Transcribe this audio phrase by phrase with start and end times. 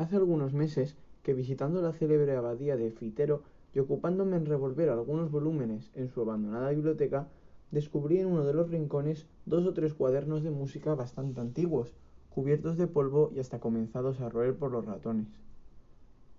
[0.00, 3.42] Hace algunos meses que visitando la célebre abadía de Fitero
[3.74, 7.28] y ocupándome en revolver algunos volúmenes en su abandonada biblioteca,
[7.70, 11.92] descubrí en uno de los rincones dos o tres cuadernos de música bastante antiguos,
[12.30, 15.26] cubiertos de polvo y hasta comenzados a roer por los ratones.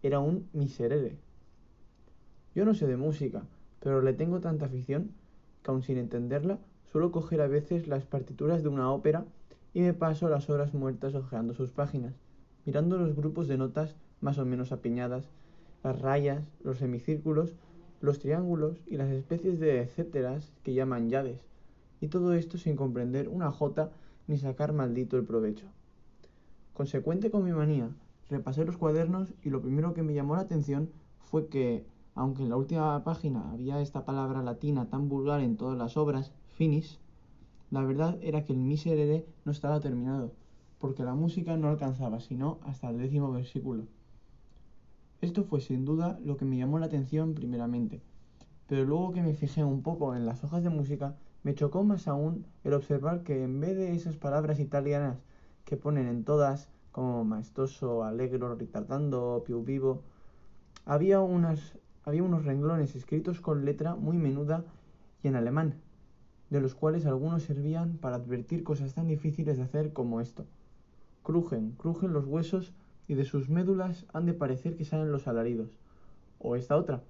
[0.02, 1.20] Era un miserere.
[2.56, 3.44] Yo no sé de música,
[3.80, 5.12] pero le tengo tanta afición
[5.62, 6.58] que aun sin entenderla,
[6.92, 9.24] suelo coger a veces las partituras de una ópera
[9.72, 12.16] y me paso las horas muertas hojeando sus páginas,
[12.66, 15.30] mirando los grupos de notas más o menos apiñadas,
[15.84, 17.56] las rayas, los semicírculos,
[18.02, 21.40] los triángulos y las especies de etcéteras que llaman llaves,
[22.00, 23.92] y todo esto sin comprender una jota
[24.28, 25.66] ni sacar maldito el provecho.
[26.74, 27.90] Consecuente con mi manía,
[28.30, 31.86] repasé los cuadernos y lo primero que me llamó la atención fue que,
[32.16, 36.32] aunque en la última página había esta palabra latina tan vulgar en todas las obras,
[36.56, 37.00] finis,
[37.70, 40.32] la verdad era que el miserere no estaba terminado,
[40.82, 43.86] porque la música no alcanzaba sino hasta el décimo versículo.
[45.22, 48.02] Esto fue sin duda lo que me llamó la atención primeramente,
[48.68, 52.08] pero luego que me fijé un poco en las hojas de música, me chocó más
[52.08, 55.20] aún el observar que en vez de esas palabras italianas
[55.66, 60.02] que ponen en todas, como maestoso, alegro, ritardando, più vivo,
[60.86, 64.66] había, unas, había unos renglones escritos con letra muy menuda
[65.22, 65.76] y en alemán,
[66.50, 70.48] de los cuales algunos servían para advertir cosas tan difíciles de hacer como esto.
[71.24, 72.74] Crujen, crujen los huesos
[73.08, 75.70] y de sus médulas han de parecer que salen los alaridos.
[76.40, 77.04] O esta otra.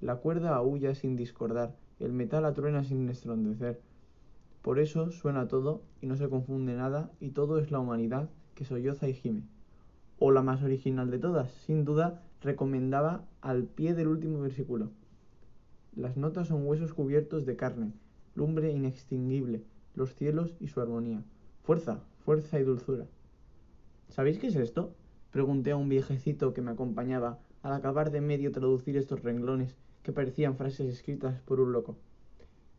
[0.00, 3.80] La cuerda aúlla sin discordar, el metal atruena sin estrondecer.
[4.62, 8.64] Por eso suena todo y no se confunde nada y todo es la humanidad que
[8.64, 9.42] solloza y gime.
[10.18, 14.90] O la más original de todas, sin duda, recomendaba al pie del último versículo.
[15.94, 17.92] Las notas son huesos cubiertos de carne,
[18.34, 19.62] lumbre inextinguible,
[19.94, 21.22] los cielos y su armonía.
[21.64, 23.06] Fuerza, fuerza y dulzura.
[24.12, 24.94] ¿Sabéis qué es esto?
[25.30, 30.12] Pregunté a un viejecito que me acompañaba al acabar de medio traducir estos renglones que
[30.12, 31.96] parecían frases escritas por un loco.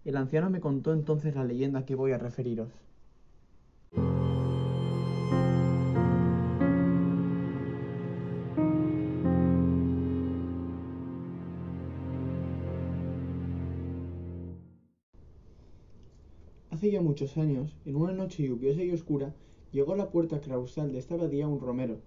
[0.06, 2.70] El anciano me contó entonces la leyenda que voy a referiros.
[16.70, 19.34] Hace ya muchos años, en una noche lluviosa y oscura,
[19.74, 21.98] llegó a la puerta claustral de esta abadía un romero,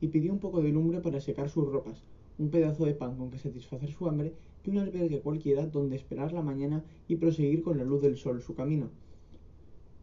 [0.00, 2.04] y pidió un poco de lumbre para secar sus ropas,
[2.38, 4.32] un pedazo de pan con que satisfacer su hambre
[4.64, 8.40] y un albergue cualquiera donde esperar la mañana y proseguir con la luz del sol
[8.40, 8.90] su camino.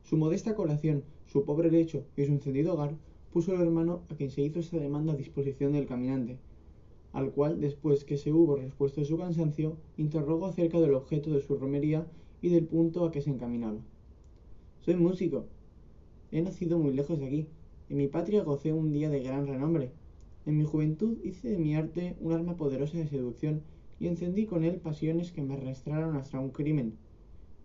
[0.03, 2.95] Su modesta colación, su pobre lecho y su encendido hogar
[3.31, 6.37] puso el hermano a quien se hizo esta demanda a disposición del caminante,
[7.13, 11.41] al cual, después que se hubo respuesto de su cansancio, interrogó acerca del objeto de
[11.41, 12.05] su romería
[12.41, 13.79] y del punto a que se encaminaba.
[14.81, 15.45] Soy músico.
[16.31, 17.47] He nacido muy lejos de aquí,
[17.89, 19.91] en mi patria gocé un día de gran renombre.
[20.45, 23.61] En mi juventud hice de mi arte un arma poderosa de seducción
[23.99, 26.97] y encendí con él pasiones que me arrastraron hasta un crimen.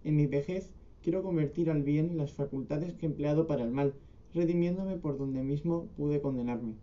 [0.05, 0.71] En mi vejez
[1.03, 3.95] quiero convertir al bien las facultades que he empleado para el mal,
[4.35, 6.75] redimiéndome por donde mismo pude condenarme.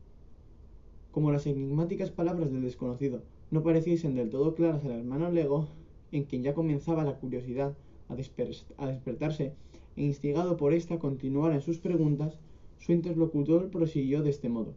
[1.11, 3.21] Como las enigmáticas palabras del desconocido
[3.51, 5.67] no pareciesen del todo claras al hermano Lego,
[6.11, 7.75] en quien ya comenzaba la curiosidad
[8.09, 9.53] a, a despertarse,
[9.97, 12.39] e instigado por ésta continuara en sus preguntas,
[12.77, 14.73] su interlocutor prosiguió de este modo.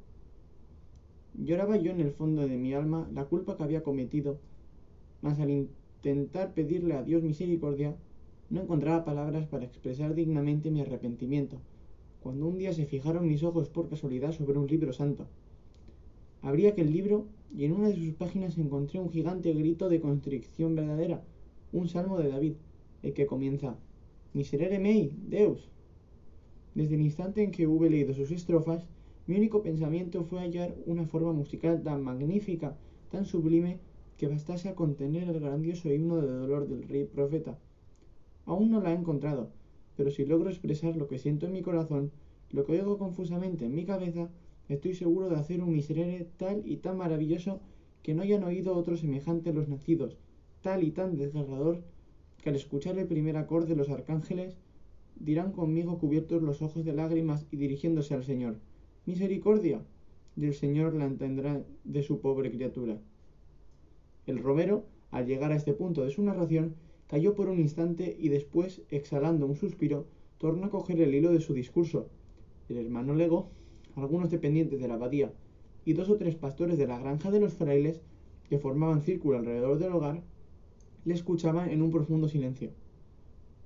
[1.35, 4.39] Lloraba yo en el fondo de mi alma la culpa que había cometido,
[5.21, 7.95] mas al intentar pedirle a Dios misericordia,
[8.49, 11.59] no encontraba palabras para expresar dignamente mi arrepentimiento,
[12.23, 15.27] cuando un día se fijaron mis ojos por casualidad sobre un libro santo.
[16.43, 20.75] Abrí aquel libro y en una de sus páginas encontré un gigante grito de constricción
[20.75, 21.23] verdadera,
[21.73, 22.55] un salmo de David,
[23.03, 23.77] el que comienza
[24.33, 25.69] Miserere mei, Deus,
[26.77, 28.87] desde el instante en que hube leído sus estrofas,
[29.27, 32.77] mi único pensamiento fue hallar una forma musical tan magnífica,
[33.11, 33.81] tan sublime,
[34.17, 37.59] que bastase a contener el grandioso himno de dolor del rey profeta.
[38.47, 39.51] Aún no la he encontrado,
[39.97, 42.13] pero si logro expresar lo que siento en mi corazón,
[42.51, 44.31] lo que oigo confusamente en mi cabeza,
[44.69, 47.61] estoy seguro de hacer un miserere tal y tan maravilloso
[48.05, 50.17] que no hayan oído otro semejante los nacidos,
[50.63, 51.83] tal y tan desgarrador,
[52.43, 54.57] que al escuchar el primer acorde de los arcángeles,
[55.17, 58.57] dirán conmigo cubiertos los ojos de lágrimas y dirigiéndose al Señor.
[59.07, 59.83] Misericordia.
[60.37, 62.99] del Señor la entendrá de su pobre criatura.
[64.27, 66.77] El romero, al llegar a este punto de su narración,
[67.09, 70.07] cayó por un instante y después, exhalando un suspiro,
[70.39, 72.09] tornó a coger el hilo de su discurso.
[72.69, 73.51] El hermano Lego,
[73.97, 75.33] algunos dependientes de la abadía
[75.85, 78.01] y dos o tres pastores de la granja de los frailes,
[78.49, 80.23] que formaban círculo alrededor del hogar,
[81.05, 82.71] le escuchaban en un profundo silencio.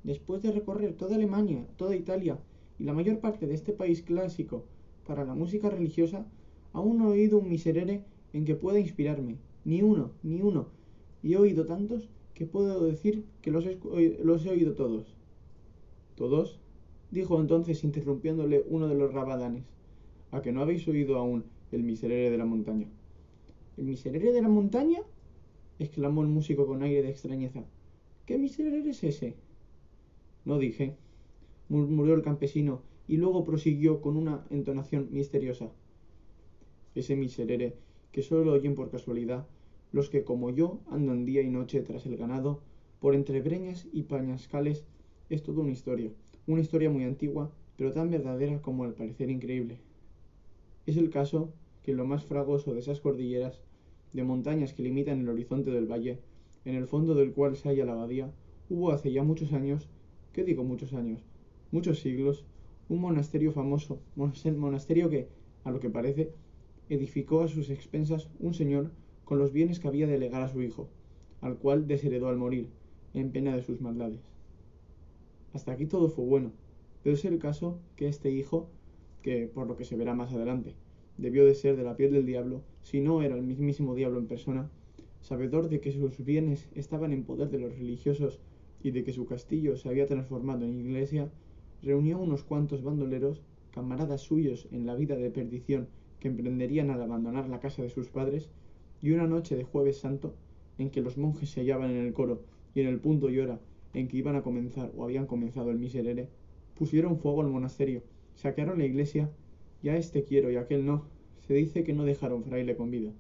[0.03, 2.39] Después de recorrer toda Alemania, toda Italia
[2.79, 4.65] y la mayor parte de este país clásico
[5.07, 6.27] para la música religiosa,
[6.73, 9.39] aún no he oído un miserere en que pueda inspirarme.
[9.65, 10.69] Ni uno, ni uno.
[11.23, 13.65] Y he oído tantos que puedo decir que los
[14.23, 15.17] los he oído todos.
[16.17, 16.59] ¿Todos?
[17.11, 19.65] dijo entonces interrumpiéndole uno de los rabadanes.
[20.33, 22.89] ¿A que no habéis oído aún el miserere de la montaña?
[23.77, 25.01] ¿El miserere de la montaña?
[25.79, 27.65] Exclamó el músico con aire de extrañeza.
[28.27, 29.35] ¿Qué miserere es ese?
[30.45, 30.97] No dije,
[31.69, 35.71] murmuró el campesino, y luego prosiguió con una entonación misteriosa.
[36.95, 37.77] Ese miserere
[38.13, 39.47] que solo oyen por casualidad
[39.93, 42.63] los que como yo andan día y noche tras el ganado,
[42.99, 44.85] por entre breñas y pañascales,
[45.31, 46.11] es toda una historia,
[46.49, 49.79] una historia muy antigua, pero tan verdadera como al parecer increíble.
[50.87, 51.53] Es el caso
[51.85, 53.61] que en lo más fragoso de esas cordilleras,
[54.15, 56.21] de montañas que limitan el horizonte del valle,
[56.65, 58.33] en el fondo del cual se halla la abadía,
[58.71, 59.91] hubo hace ya muchos años,
[60.33, 61.21] ¿qué digo muchos años?
[61.73, 62.47] Muchos siglos,
[62.89, 65.29] un monasterio famoso, monasterio que,
[65.65, 66.33] a lo que parece,
[66.89, 68.93] edificó a sus expensas un señor
[69.25, 70.89] con los bienes que había de legar a su hijo,
[71.41, 72.69] al cual desheredó al morir,
[73.15, 74.21] en pena de sus maldades.
[75.53, 76.53] Hasta aquí todo fue bueno,
[77.03, 78.69] pero es el caso que este hijo,
[79.23, 80.75] que por lo que se verá más adelante,
[81.19, 84.27] debió de ser de la piel del diablo, si no era el mismísimo diablo en
[84.27, 84.71] persona,
[85.21, 88.41] sabedor de que sus bienes estaban en poder de los religiosos
[88.83, 91.31] y de que su castillo se había transformado en iglesia,
[91.83, 93.43] reunió unos cuantos bandoleros,
[93.73, 95.89] camaradas suyos en la vida de perdición
[96.21, 98.51] que emprenderían al abandonar la casa de sus padres,
[99.01, 100.35] y una noche de jueves santo,
[100.77, 102.43] en que los monjes se hallaban en el coro
[102.75, 103.61] y en el punto y hora
[103.95, 106.29] en que iban a comenzar o habían comenzado el miserere,
[106.75, 108.03] pusieron fuego al monasterio,
[108.35, 109.31] saquearon la iglesia,
[109.83, 111.14] y a este quiero y a aquel no,
[111.47, 113.13] se dice que no dejaron fraile con vida.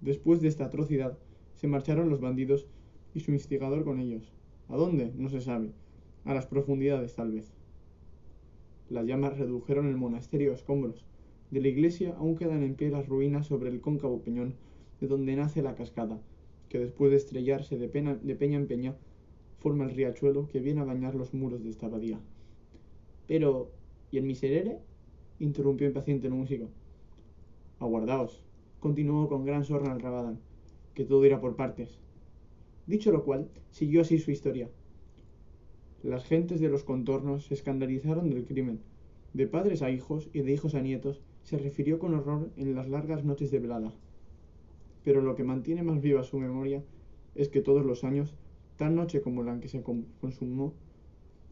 [0.00, 1.18] Después de esta atrocidad,
[1.54, 2.66] se marcharon los bandidos
[3.14, 4.32] y su instigador con ellos.
[4.68, 5.12] ¿A dónde?
[5.16, 5.70] No se sabe.
[6.24, 7.52] A las profundidades, tal vez.
[8.90, 11.04] Las llamas redujeron el monasterio a escombros,
[11.50, 14.54] de la iglesia aún quedan en pie las ruinas sobre el cóncavo peñón
[15.00, 16.20] de donde nace la cascada,
[16.68, 18.96] que después de estrellarse de, peña en peña,
[19.60, 22.18] forma el riachuelo que viene a bañar los muros de esta abadía.
[23.28, 23.70] Pero,
[24.10, 24.78] ¿y el miserere?
[25.38, 26.68] interrumpió impaciente el músico.
[27.84, 28.42] Aguardaos,
[28.80, 30.40] continuó con gran sorna el rabadán,
[30.94, 32.00] que todo irá por partes.
[32.86, 34.68] Dicho lo cual, siguió así su historia.
[36.02, 38.80] Las gentes de los contornos se escandalizaron del crimen,
[39.32, 42.88] de padres a hijos y de hijos a nietos, se refirió con horror en las
[42.88, 43.92] largas noches de velada.
[45.02, 46.82] Pero lo que mantiene más viva su memoria
[47.34, 48.34] es que todos los años,
[48.76, 50.74] tan noche como la en que se consumó,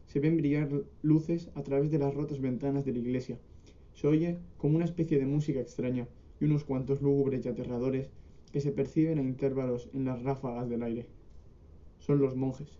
[0.05, 0.69] se ven brillar
[1.01, 3.39] luces a través de las rotas ventanas de la iglesia.
[3.93, 6.07] Se oye como una especie de música extraña
[6.45, 8.09] unos cuantos lúgubres y aterradores
[8.51, 11.07] que se perciben a intervalos en las ráfagas del aire.
[11.99, 12.79] Son los monjes,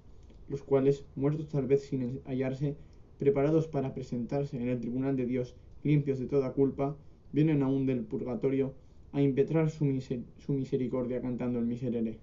[0.50, 2.76] los cuales, muertos tal vez sin hallarse,
[3.20, 6.96] preparados para presentarse en el tribunal de Dios limpios de toda culpa,
[7.32, 8.74] vienen aún del purgatorio
[9.12, 12.20] a impetrar su, misericordia cantando el miserere.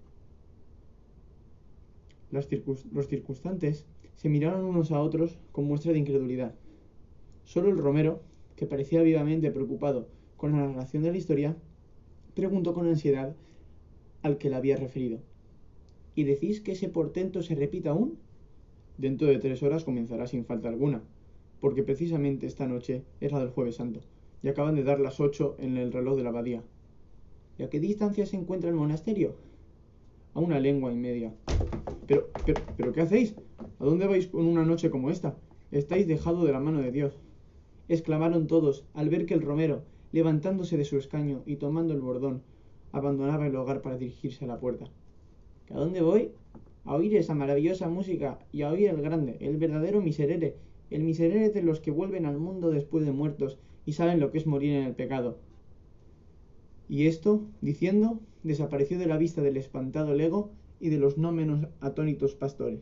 [2.31, 6.54] los circunstantes se miraron unos a otros con muestra de incredulidad.
[7.44, 8.20] Solo el romero,
[8.56, 10.06] que parecía vivamente preocupado
[10.40, 11.54] con la narración de la historia,
[12.34, 13.37] preguntó con ansiedad
[14.22, 15.19] al que la había referido.
[16.14, 18.16] ¿Y decís que ese portento se repita aún?
[18.96, 21.02] Dentro de tres horas comenzará sin falta alguna,
[21.60, 24.00] porque precisamente esta noche es la del jueves santo,
[24.42, 26.62] y acaban de dar las ocho en el reloj de la abadía.
[27.58, 29.34] ¿Y a qué distancia se encuentra el monasterio?
[30.32, 31.34] A una lengua y media.
[32.06, 33.34] Pero, pero, pero, ¿qué hacéis?
[33.79, 35.36] ¿A dónde vais con una noche como esta?
[35.70, 37.20] Estáis dejado de la mano de Dios.
[37.88, 42.43] exclamaron todos al ver que el romero, levantándose de su escaño y tomando el bordón,
[42.93, 44.86] abandonaba el hogar para dirigirse a la puerta.
[45.70, 46.32] ¿A dónde voy?
[46.84, 50.56] A oír esa maravillosa música y a oír el grande, el verdadero miserere,
[50.90, 54.38] el miserere de los que vuelven al mundo después de muertos y saben lo que
[54.38, 55.38] es morir en el pecado.
[56.88, 60.50] Y esto, diciendo, desapareció de la vista del espantado lego
[60.81, 62.81] y de los no menos atónitos pastores.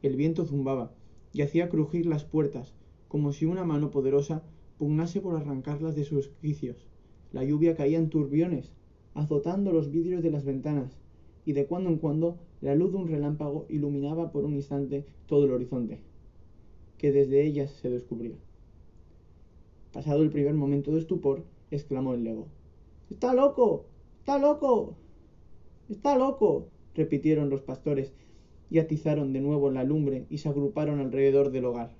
[0.00, 0.92] El viento zumbaba
[1.32, 2.74] y hacía crujir las puertas,
[3.06, 4.42] como si una mano poderosa
[4.76, 6.86] pugnase por arrancarlas de sus quicios.
[7.32, 8.72] La lluvia caía en turbiones,
[9.14, 10.98] azotando los vidrios de las ventanas,
[11.44, 15.44] y de cuando en cuando la luz de un relámpago iluminaba por un instante todo
[15.46, 16.00] el horizonte,
[16.98, 18.36] que desde ellas se descubría.
[19.92, 22.48] Pasado el primer momento de estupor, exclamó el lego.
[23.08, 23.86] ¡Está loco!
[24.18, 24.96] ¡Está loco!
[25.88, 26.66] ¡Está loco!
[26.94, 28.12] repitieron los pastores
[28.70, 31.90] y atizaron de nuevo la lumbre y se agruparon alrededor del hogar.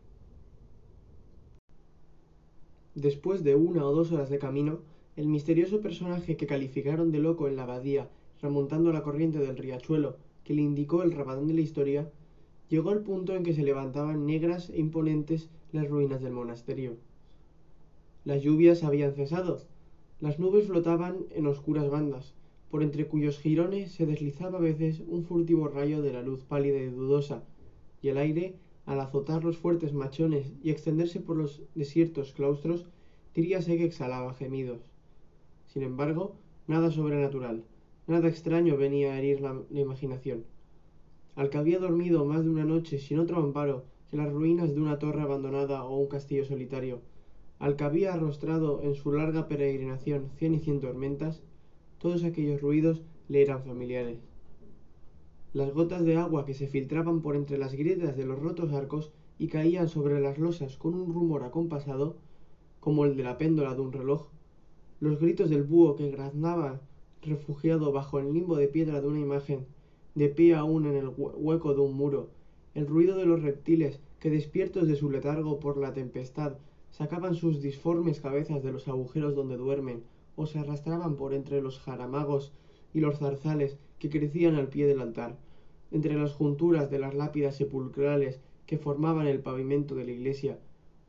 [2.94, 4.80] Después de una o dos horas de camino,
[5.16, 8.08] el misterioso personaje que calificaron de loco en la abadía,
[8.42, 12.10] remontando la corriente del riachuelo que le indicó el rabadón de la historia,
[12.68, 16.96] llegó al punto en que se levantaban negras e imponentes las ruinas del monasterio.
[18.24, 19.62] Las lluvias habían cesado,
[20.20, 22.34] las nubes flotaban en oscuras bandas,
[22.70, 26.78] por entre cuyos jirones se deslizaba a veces un furtivo rayo de la luz pálida
[26.78, 27.44] y dudosa,
[28.02, 28.56] y el aire,
[28.86, 32.86] al azotar los fuertes machones y extenderse por los desiertos claustros,
[33.34, 34.80] diríase que exhalaba gemidos.
[35.66, 37.64] Sin embargo, nada sobrenatural,
[38.06, 40.44] nada extraño venía a herir la, la imaginación.
[41.36, 44.80] Al que había dormido más de una noche sin otro amparo que las ruinas de
[44.80, 47.00] una torre abandonada o un castillo solitario,
[47.58, 51.42] al que había arrostrado en su larga peregrinación cien y cien tormentas,
[51.98, 54.18] todos aquellos ruidos le eran familiares.
[55.52, 59.12] Las gotas de agua que se filtraban por entre las grietas de los rotos arcos
[59.38, 62.16] y caían sobre las losas con un rumor acompasado,
[62.80, 64.28] como el de la péndola de un reloj,
[65.00, 66.80] los gritos del búho que graznaba
[67.22, 69.66] refugiado bajo el limbo de piedra de una imagen,
[70.14, 72.30] de pie aún en el hueco de un muro,
[72.74, 76.58] el ruido de los reptiles que despiertos de su letargo por la tempestad
[76.90, 80.02] sacaban sus disformes cabezas de los agujeros donde duermen,
[80.38, 82.52] o se arrastraban por entre los jaramagos
[82.94, 85.36] y los zarzales que crecían al pie del altar,
[85.90, 90.58] entre las junturas de las lápidas sepulcrales que formaban el pavimento de la iglesia,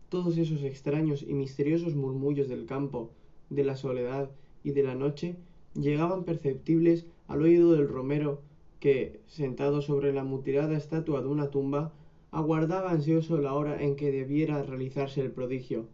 [0.10, 3.12] todos esos extraños y misteriosos murmullos del campo,
[3.52, 4.32] de la soledad
[4.64, 5.36] y de la noche
[5.76, 8.42] llegaban perceptibles al oído del romero
[8.80, 11.94] que, sentado sobre la mutilada estatua de una tumba,
[12.32, 15.86] aguardaba ansioso la hora en que debiera realizarse el prodigio.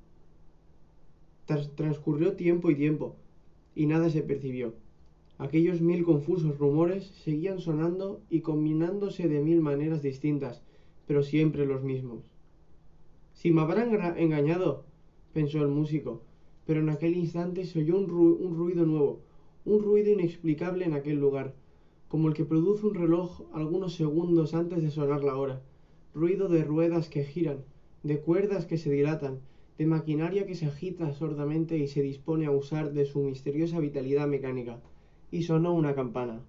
[1.75, 3.17] transcurrió tiempo y tiempo,
[3.75, 4.73] y nada se percibió.
[5.37, 10.61] Aquellos mil confusos rumores seguían sonando y combinándose de mil maneras distintas,
[11.05, 12.23] pero siempre los mismos.
[13.33, 14.85] Si me habrán engañado,
[15.33, 16.21] pensó el músico,
[16.65, 19.19] pero en aquel instante se oyó un, un ruido nuevo,
[19.65, 21.53] un ruido inexplicable en aquel lugar,
[22.07, 25.61] como el que produce un reloj algunos segundos antes de sonar la hora,
[26.13, 27.57] ruido de ruedas que giran,
[28.03, 29.39] de cuerdas que se dilatan,
[29.77, 34.27] de maquinaria que se agita sordamente y se dispone a usar de su misteriosa vitalidad
[34.27, 34.79] mecánica.
[35.31, 36.41] Y sonó una campana.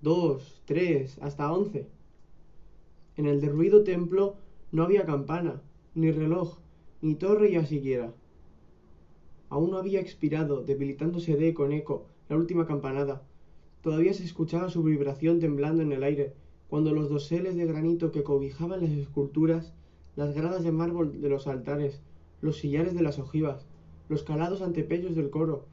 [0.00, 1.88] Dos, tres, hasta once.
[3.16, 4.36] En el derruido templo
[4.70, 5.62] no había campana,
[5.94, 6.58] ni reloj,
[7.02, 8.12] ni torre ya siquiera.
[9.48, 13.22] Aún no había expirado, debilitándose de eco en eco, la última campanada.
[13.82, 16.34] Todavía se escuchaba su vibración temblando en el aire,
[16.68, 19.72] cuando los doseles de granito que cobijaban las esculturas,
[20.16, 22.00] las gradas de mármol de los altares,
[22.40, 23.66] los sillares de las ojivas,
[24.08, 25.66] los calados antepellos del coro,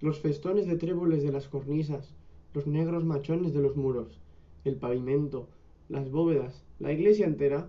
[0.00, 2.14] los festones de tréboles de las cornisas,
[2.54, 4.20] los negros machones de los muros,
[4.64, 5.48] el pavimento,
[5.88, 7.68] las bóvedas, la iglesia entera,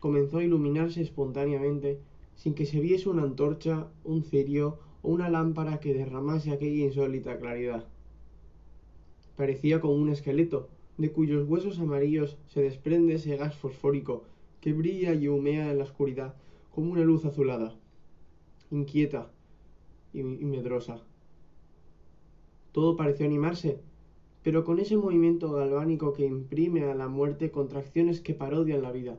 [0.00, 2.00] comenzó a iluminarse espontáneamente,
[2.34, 7.38] sin que se viese una antorcha, un cirio o una lámpara que derramase aquella insólita
[7.38, 7.84] claridad.
[9.36, 10.68] Parecía como un esqueleto,
[11.00, 14.24] de cuyos huesos amarillos se desprende ese gas fosfórico
[14.60, 16.34] que brilla y humea en la oscuridad
[16.74, 17.74] como una luz azulada,
[18.70, 19.30] inquieta
[20.12, 21.00] y, medrosa.
[22.72, 23.80] Todo pareció animarse,
[24.42, 29.18] pero con ese movimiento galvánico que imprime a la muerte contracciones que parodian la vida,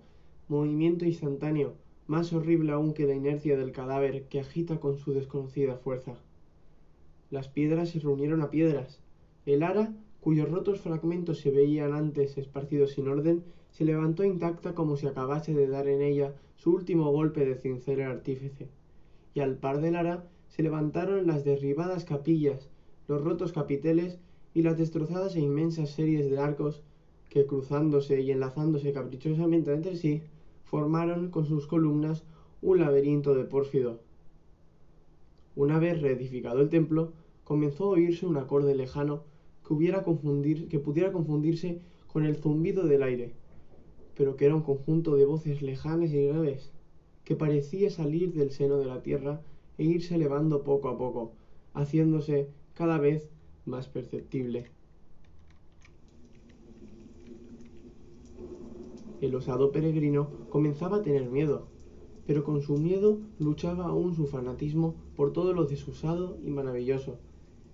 [0.50, 1.74] movimiento instantáneo,
[2.06, 6.16] más horrible aún que la inercia del cadáver que agita con su desconocida fuerza.
[7.32, 9.00] Las piedras se reunieron a piedras.
[9.48, 14.96] El ara cuyos rotos fragmentos se veían antes esparcidos sin orden, se levantó intacta como
[14.96, 18.70] si acabase de dar en ella su último golpe de cincel artífice.
[19.34, 22.70] Y al par del ara se levantaron las derribadas capillas,
[23.08, 24.20] los rotos capiteles
[24.54, 26.84] y las destrozadas e inmensas series de arcos
[27.30, 30.22] que, cruzándose y enlazándose caprichosamente entre sí,
[30.66, 32.26] formaron con sus columnas
[32.62, 34.02] un laberinto de pórfido.
[35.56, 37.14] Una vez reedificado el templo,
[37.44, 39.24] comenzó a oírse un acorde lejano
[39.78, 43.34] que, confundir, que pudiera confundirse con el zumbido del aire,
[44.16, 46.72] pero que era un conjunto de voces lejanas y graves,
[47.24, 49.42] que parecía salir del seno de la tierra
[49.78, 51.32] e irse elevando poco a poco,
[51.74, 53.30] haciéndose cada vez
[53.66, 54.66] más perceptible.
[59.22, 61.68] El osado peregrino comenzaba a tener miedo.
[62.28, 67.18] pero con su miedo luchaba aún su fanatismo por todo lo desusado y maravilloso,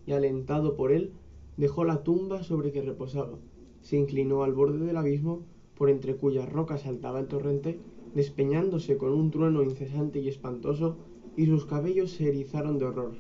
[0.06, 1.12] y alentado por él,
[1.58, 3.38] dejó la tumba sobre que reposaba,
[3.82, 5.46] se inclinó al borde del abismo,
[5.76, 7.80] por entre cuyas rocas saltaba el torrente,
[8.16, 10.98] despeñándose con un trueno incesante y espantoso,
[11.36, 13.16] y sus cabellos se erizaron de horror.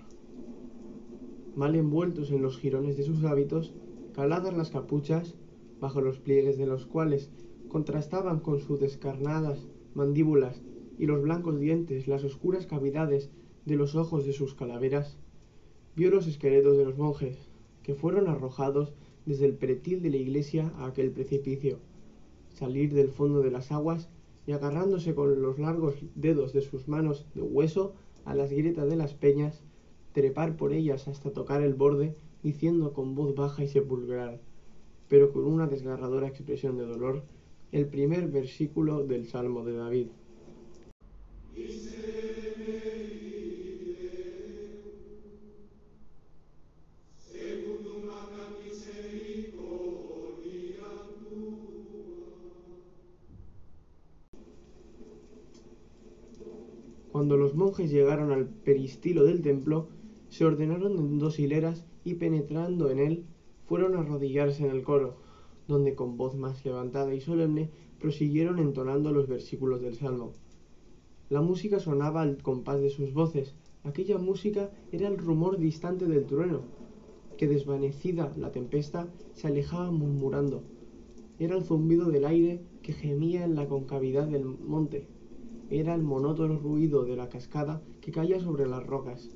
[1.56, 3.74] Mal envueltos en los jirones de sus hábitos,
[4.13, 5.36] caladas las capuchas,
[5.79, 7.32] bajo los pliegues de los cuales
[7.67, 10.62] contrastaban con sus descarnadas mandíbulas
[10.98, 13.29] y los blancos dientes las oscuras cavidades
[13.65, 15.17] de los ojos de sus calaveras,
[15.96, 17.47] vio los esqueletos de los monjes,
[17.88, 18.91] que fueron arrojados
[19.25, 21.79] desde el pretil de la iglesia a aquel precipicio,
[22.50, 24.10] salir del fondo de las aguas
[24.46, 27.94] y agarrándose con los largos dedos de sus manos de hueso
[28.25, 29.63] a las grietas de las peñas,
[30.12, 32.13] trepar por ellas hasta tocar el borde,
[32.44, 34.41] diciendo con voz baja y sepulcral,
[35.08, 37.24] pero con una desgarradora expresión de dolor,
[37.72, 40.08] el primer versículo del Salmo de David.
[58.88, 59.89] Al peristilo del templo,
[60.29, 63.25] se ordenaron en dos hileras y penetrando en él,
[63.65, 65.17] fueron a arrodillarse en el coro,
[65.67, 70.32] donde con voz más levantada y solemne prosiguieron entonando los versículos del Salmo.
[71.27, 73.56] La música sonaba al compás de sus voces.
[73.84, 76.62] Aquella música era el rumor distante del trueno,
[77.36, 80.63] que desvanecida la tempesta se alejaba murmurando.
[81.39, 85.10] Era el zumbido del aire que gemía en la concavidad del monte
[85.69, 89.29] era el monótono ruido de la cascada que caía sobre las rocas,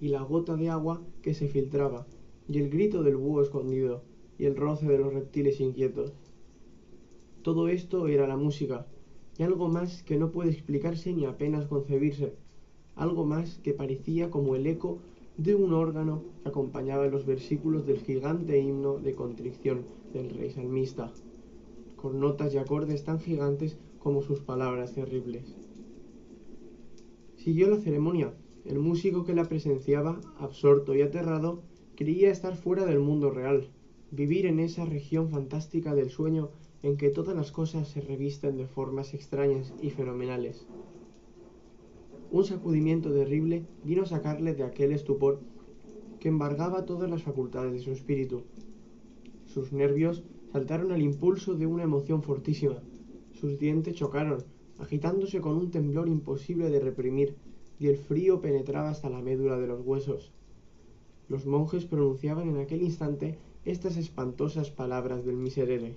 [0.00, 2.06] y la gota de agua que se filtraba,
[2.48, 4.02] y el grito del búho escondido,
[4.38, 6.12] y el roce de los reptiles inquietos.
[7.42, 8.86] Todo esto era la música,
[9.38, 12.34] y algo más que no puede explicarse ni apenas concebirse,
[12.94, 14.98] algo más que parecía como el eco
[15.36, 21.10] de un órgano que acompañaba los versículos del gigante himno de contrición del rey salmista,
[21.96, 25.61] con notas y acordes tan gigantes como sus palabras terribles.
[27.42, 28.32] Siguió la ceremonia.
[28.64, 31.64] El músico que la presenciaba, absorto y aterrado,
[31.96, 33.66] creía estar fuera del mundo real,
[34.12, 36.50] vivir en esa región fantástica del sueño
[36.84, 40.68] en que todas las cosas se revisten de formas extrañas y fenomenales.
[42.30, 45.40] Un sacudimiento terrible vino a sacarle de aquel estupor
[46.20, 48.42] que embargaba todas las facultades de su espíritu.
[49.46, 52.84] Sus nervios saltaron al impulso de una emoción fortísima,
[53.32, 54.44] sus dientes chocaron,
[54.78, 57.36] agitándose con un temblor imposible de reprimir,
[57.78, 60.32] y el frío penetraba hasta la médula de los huesos.
[61.28, 65.96] Los monjes pronunciaban en aquel instante estas espantosas palabras del miserere.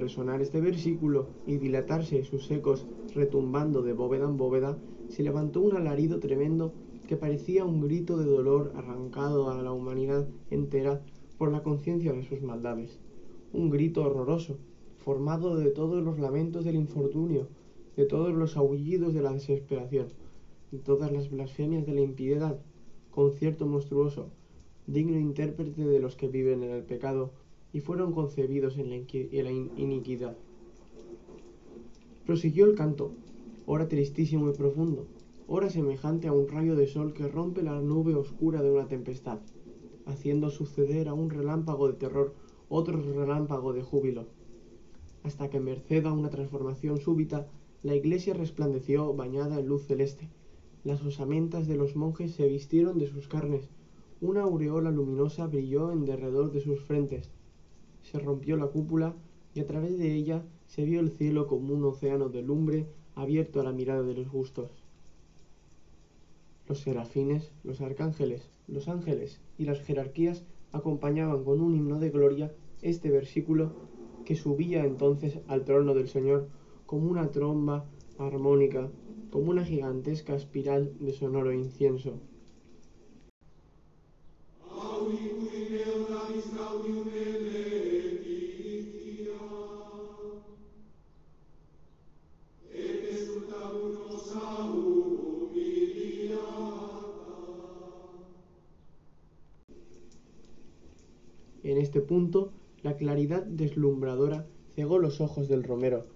[0.00, 5.76] Resonar este versículo y dilatarse sus ecos retumbando de bóveda en bóveda, se levantó un
[5.76, 6.72] alarido tremendo
[7.06, 11.02] que parecía un grito de dolor arrancado a la humanidad entera
[11.38, 12.98] por la conciencia de sus maldades.
[13.52, 14.58] Un grito horroroso,
[14.98, 17.48] formado de todos los lamentos del infortunio,
[17.96, 20.08] de todos los aullidos de la desesperación,
[20.70, 22.60] de todas las blasfemias de la impiedad,
[23.10, 24.28] concierto monstruoso,
[24.86, 27.32] digno intérprete de los que viven en el pecado
[27.72, 30.36] y fueron concebidos en la, iniquidad.
[32.26, 33.12] Prosiguió el canto,
[33.66, 35.06] ora tristísimo y profundo,
[35.46, 39.40] ora semejante a un rayo de sol que rompe la nube oscura de una tempestad,
[40.06, 42.34] haciendo suceder a un relámpago de terror
[42.68, 44.26] otro relámpago de júbilo,
[45.22, 47.48] hasta que merced a una transformación súbita,
[47.82, 50.28] la iglesia resplandeció bañada en luz celeste.
[50.84, 53.68] Las osamentas de los monjes se vistieron de sus carnes,
[54.20, 57.30] una aureola luminosa brilló en derredor de sus frentes,
[58.02, 59.14] se rompió la cúpula
[59.54, 63.60] y a través de ella se vio el cielo como un océano de lumbre abierto
[63.60, 64.70] a la mirada de los justos.
[66.68, 72.52] Los serafines, los arcángeles, los ángeles y las jerarquías acompañaban con un himno de gloria
[72.82, 73.72] este versículo
[74.24, 76.48] que subía entonces al trono del Señor
[76.86, 77.86] como una tromba
[78.18, 78.88] armónica,
[79.30, 82.20] como una gigantesca espiral de sonoro incienso.
[102.10, 102.50] Punto,
[102.82, 104.44] la claridad deslumbradora
[104.74, 106.06] cegó los ojos del romero.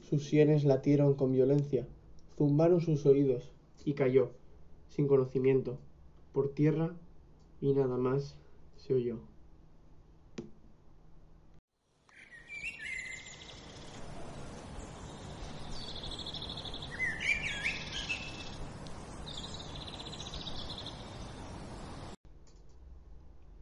[0.00, 1.88] Sus sienes latieron con violencia,
[2.36, 3.50] zumbaron sus oídos
[3.84, 4.30] y cayó,
[4.90, 5.76] sin conocimiento,
[6.32, 6.94] por tierra
[7.60, 8.36] y nada más
[8.76, 9.18] se oyó.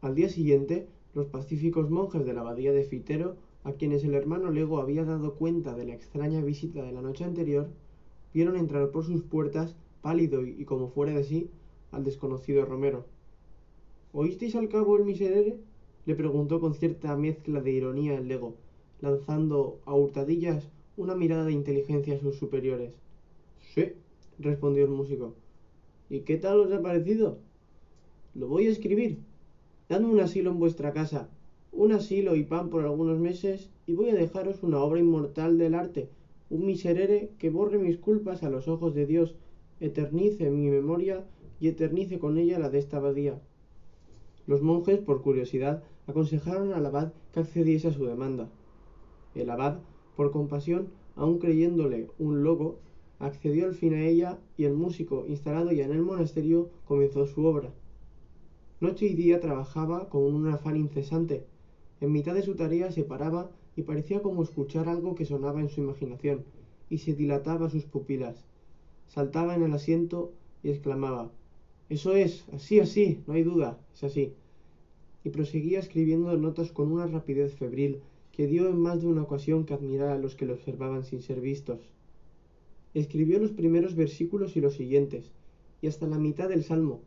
[0.03, 0.87] Al día siguiente,
[1.19, 5.35] los pacíficos monjes de la abadía de Fitero, a quienes el hermano Lego había dado
[5.35, 7.69] cuenta de la extraña visita de la noche anterior,
[8.33, 11.51] vieron entrar por sus puertas, pálido y como fuera de sí,
[11.91, 13.05] al desconocido Romero.
[14.13, 15.59] ¿Oísteis al cabo el miserere?
[16.07, 18.55] le preguntó con cierta mezcla de ironía el Lego,
[19.01, 22.95] lanzando a hurtadillas una mirada de inteligencia a sus superiores.
[23.75, 23.93] Sí,
[24.39, 25.35] respondió el músico.
[26.09, 27.39] ¿Y qué tal os ha parecido?
[28.37, 29.19] Lo voy a escribir,
[29.89, 31.31] Dadme un asilo en vuestra casa,
[31.73, 35.75] un asilo y pan por algunos meses, y voy a dejaros una obra inmortal del
[35.75, 36.11] arte,
[36.51, 39.35] un miserere que borre mis culpas a los ojos de Dios,
[39.81, 41.25] eternice mi memoria
[41.59, 43.41] y eternice con ella la de esta abadía.
[44.47, 48.51] Los monjes, por curiosidad, aconsejaron al abad que accediese a su demanda.
[49.35, 49.79] El abad,
[50.17, 52.79] por compasión, aun creyéndole un loco,
[53.19, 57.45] accedió al fin a ella y el músico, instalado ya en el monasterio, comenzó su
[57.45, 57.73] obra.
[58.81, 61.45] Noche y día trabajaba con un afán incesante.
[62.01, 65.69] En mitad de su tarea se paraba y parecía como escuchar algo que sonaba en
[65.69, 66.45] su imaginación,
[66.89, 68.45] y se dilataba sus pupilas.
[69.09, 71.33] Saltaba en el asiento y exclamaba
[71.89, 74.33] Eso es, así, así, no hay duda, es así.
[75.25, 79.65] Y proseguía escribiendo notas con una rapidez febril que dio en más de una ocasión
[79.65, 81.81] que admirar a los que lo observaban sin ser vistos.
[82.95, 85.33] Escribió los primeros versículos y los siguientes,
[85.83, 87.01] y hasta la mitad del salmo,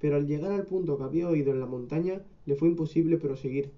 [0.00, 3.70] pero al llegar al punto que había oído en la montaña le fue imposible proseguir.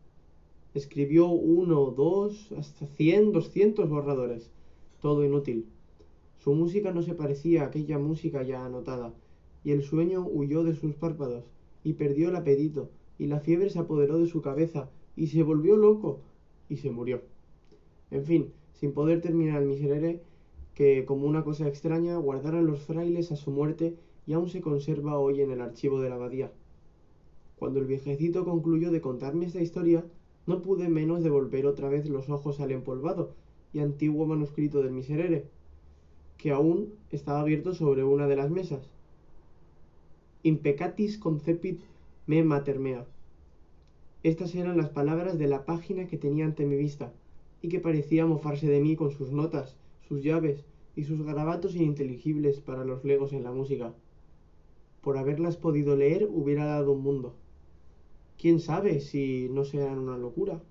[0.75, 4.51] Escribió uno, dos, hasta cien, doscientos borradores.
[5.01, 5.67] Todo inútil.
[6.39, 9.13] Su música no se parecía a aquella música ya anotada,
[9.65, 11.45] y el sueño huyó de sus párpados,
[11.85, 15.77] y perdió el apetito, y la fiebre se apoderó de su cabeza, y se volvió
[15.77, 16.21] loco,
[16.69, 17.23] y se murió.
[18.11, 20.23] En fin, sin poder terminar el miserere,
[20.75, 25.19] que como una cosa extraña guardaron los frailes a su muerte y aún se conserva
[25.19, 26.53] hoy en el archivo de la abadía.
[27.57, 30.05] Cuando el viejecito concluyó de contarme esta historia,
[30.47, 33.35] no pude menos de volver otra vez los ojos al empolvado
[33.73, 35.45] y antiguo manuscrito del miserere,
[36.39, 38.89] que aún estaba abierto sobre una de las mesas.
[40.43, 41.81] Impecatis concepit
[42.27, 43.05] me mater mea.
[44.23, 47.13] Estas eran las palabras de la página que tenía ante mi vista,
[47.63, 49.77] y que parecía mofarse de mí con sus notas,
[50.09, 50.65] sus llaves
[50.97, 53.93] y sus garabatos ininteligibles para los legos en la música
[55.01, 57.41] por haberlas podido leer hubiera dado un mundo.
[58.37, 60.65] ¿Quién sabe si no sean una locura?